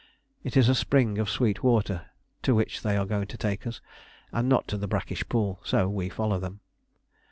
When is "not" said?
4.49-4.67